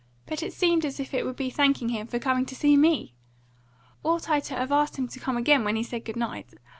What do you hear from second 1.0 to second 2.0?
it would be thanking